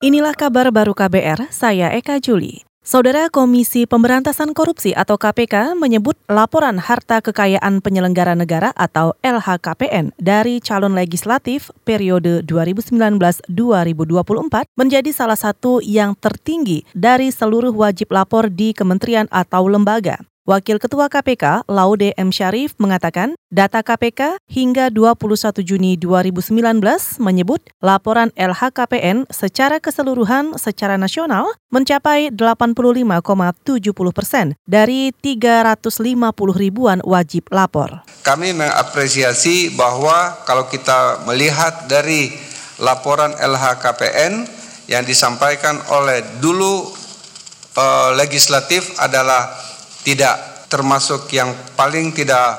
[0.00, 2.64] Inilah kabar baru KBR, saya Eka Juli.
[2.80, 10.64] Saudara Komisi Pemberantasan Korupsi atau KPK menyebut laporan harta kekayaan penyelenggara negara atau LHKPN dari
[10.64, 19.28] calon legislatif periode 2019-2024 menjadi salah satu yang tertinggi dari seluruh wajib lapor di kementerian
[19.28, 20.29] atau lembaga.
[20.48, 22.32] Wakil Ketua KPK, Laude M.
[22.32, 26.80] Syarif, mengatakan data KPK hingga 21 Juni 2019
[27.20, 36.16] menyebut laporan LHKPN secara keseluruhan secara nasional mencapai 85,70 persen dari 350
[36.56, 38.00] ribuan wajib lapor.
[38.24, 42.32] Kami mengapresiasi bahwa kalau kita melihat dari
[42.80, 44.48] laporan LHKPN
[44.88, 46.88] yang disampaikan oleh dulu
[47.76, 49.69] uh, legislatif adalah
[50.06, 52.56] tidak termasuk yang paling tidak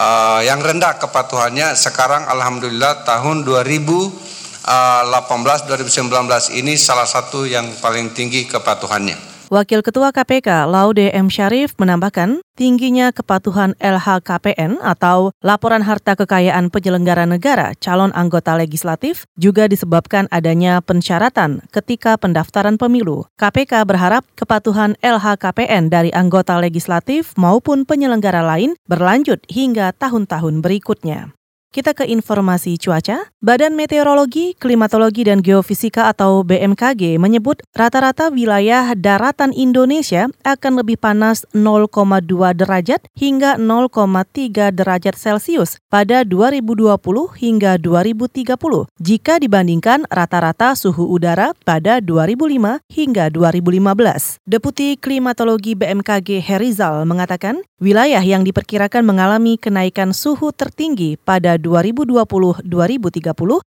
[0.00, 8.48] uh, yang rendah kepatuhannya sekarang alhamdulillah tahun 2018 2019 ini salah satu yang paling tinggi
[8.48, 9.29] kepatuhannya.
[9.50, 11.26] Wakil Ketua KPK Laude M.
[11.26, 19.66] Syarif menambahkan, tingginya kepatuhan LHKPN atau Laporan Harta Kekayaan Penyelenggara Negara calon anggota legislatif juga
[19.66, 23.26] disebabkan adanya pensyaratan ketika pendaftaran pemilu.
[23.42, 31.34] KPK berharap kepatuhan LHKPN dari anggota legislatif maupun penyelenggara lain berlanjut hingga tahun-tahun berikutnya.
[31.70, 33.30] Kita ke informasi cuaca.
[33.38, 41.46] Badan Meteorologi, Klimatologi, dan Geofisika atau BMKG menyebut rata-rata wilayah daratan Indonesia akan lebih panas
[41.54, 42.26] 0,2
[42.58, 46.90] derajat hingga 0,3 derajat Celcius pada 2020
[47.38, 54.42] hingga 2030 jika dibandingkan rata-rata suhu udara pada 2005 hingga 2015.
[54.42, 62.64] Deputi Klimatologi BMKG Herizal mengatakan wilayah yang diperkirakan mengalami kenaikan suhu tertinggi pada 2020-2030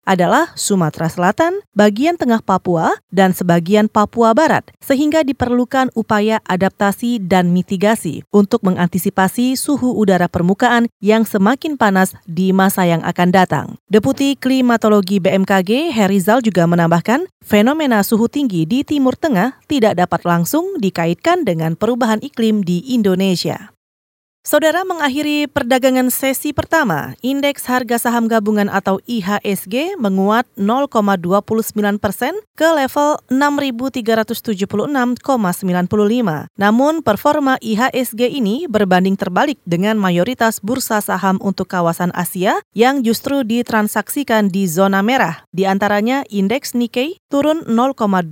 [0.04, 7.50] adalah Sumatera Selatan, bagian tengah Papua, dan sebagian Papua Barat, sehingga diperlukan upaya adaptasi dan
[7.54, 13.66] mitigasi untuk mengantisipasi suhu udara permukaan yang semakin panas di masa yang akan datang.
[13.90, 20.78] Deputi Klimatologi BMKG Herizal juga menambahkan, fenomena suhu tinggi di Timur Tengah tidak dapat langsung
[20.78, 23.73] dikaitkan dengan perubahan iklim di Indonesia.
[24.44, 31.24] Saudara mengakhiri perdagangan sesi pertama, indeks harga saham gabungan atau IHSG menguat 0,29
[31.96, 35.24] persen ke level 6.376,95.
[36.60, 43.48] Namun performa IHSG ini berbanding terbalik dengan mayoritas bursa saham untuk kawasan Asia yang justru
[43.48, 45.48] ditransaksikan di zona merah.
[45.56, 48.28] Di antaranya indeks Nikkei turun 0,29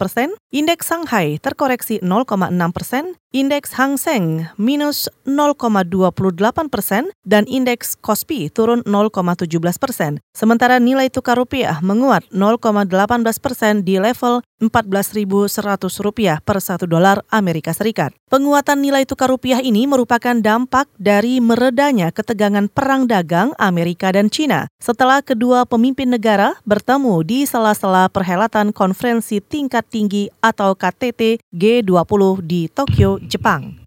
[0.00, 8.48] persen, indeks Shanghai terkoreksi 0,6 persen, indeks Hang Seng minus 0,28 persen dan indeks Kospi
[8.48, 10.22] turun 0,17 persen.
[10.32, 12.88] Sementara nilai tukar rupiah menguat 0,18
[13.42, 15.52] persen di level 14.100
[16.00, 18.16] rupiah per satu dolar Amerika Serikat.
[18.32, 24.66] Penguatan nilai tukar rupiah ini merupakan dampak dari meredanya ketegangan perang dagang Amerika dan Cina
[24.80, 32.66] setelah kedua pemimpin negara bertemu di sela-sela perhelatan konferensi tingkat tinggi atau KTT G20 di
[32.72, 33.85] Tokyo, Jepang.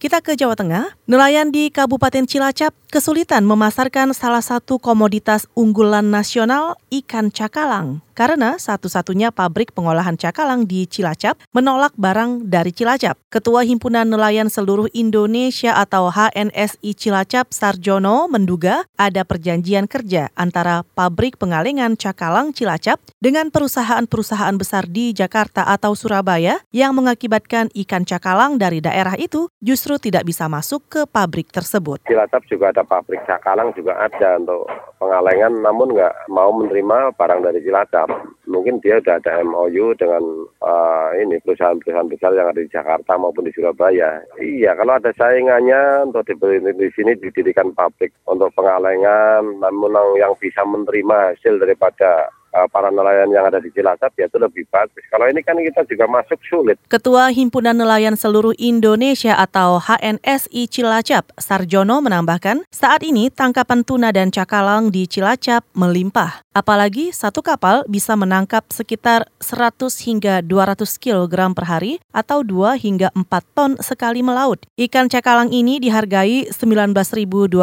[0.00, 0.96] Kita ke Jawa Tengah.
[1.04, 9.32] Nelayan di Kabupaten Cilacap kesulitan memasarkan salah satu komoditas unggulan nasional ikan cakalang karena satu-satunya
[9.32, 13.16] pabrik pengolahan cakalang di Cilacap menolak barang dari Cilacap.
[13.32, 21.40] Ketua Himpunan Nelayan Seluruh Indonesia atau HNSI Cilacap Sarjono menduga ada perjanjian kerja antara pabrik
[21.40, 28.84] pengalengan cakalang Cilacap dengan perusahaan-perusahaan besar di Jakarta atau Surabaya yang mengakibatkan ikan cakalang dari
[28.84, 32.04] daerah itu justru tidak bisa masuk ke pabrik tersebut.
[32.06, 34.68] Cilacap juga ada pabrik cakalang juga ada untuk
[35.00, 38.08] pengalengan namun nggak mau menerima barang dari Cilacap
[38.50, 40.20] mungkin dia sudah ada MOU dengan
[40.60, 44.20] uh, ini perusahaan-perusahaan besar yang ada di Jakarta maupun di Surabaya.
[44.42, 50.66] Iya, kalau ada saingannya untuk di, di sini didirikan pabrik untuk pengalengan, namun yang bisa
[50.66, 55.02] menerima hasil daripada uh, para nelayan yang ada di Cilacap ya itu lebih bagus.
[55.10, 56.76] Kalau ini kan kita juga masuk sulit.
[56.90, 64.34] Ketua Himpunan Nelayan Seluruh Indonesia atau HNSI Cilacap, Sarjono menambahkan, saat ini tangkapan tuna dan
[64.34, 66.42] cakalang di Cilacap melimpah.
[66.50, 73.14] Apalagi satu kapal bisa menangkap sekitar 100 hingga 200 kg per hari atau 2 hingga
[73.14, 74.58] 4 ton sekali melaut.
[74.74, 77.54] Ikan cakalang ini dihargai Rp19.250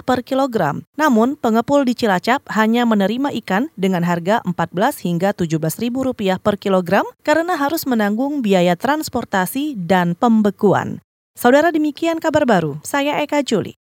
[0.00, 0.88] per kilogram.
[0.96, 6.56] Namun pengepul di Cilacap hanya menerima ikan dengan harga 14 hingga 17 ribu rupiah per
[6.56, 11.04] kilogram karena harus menanggung biaya transportasi dan pembekuan.
[11.36, 13.80] Saudara demikian kabar baru, saya Eka Juli.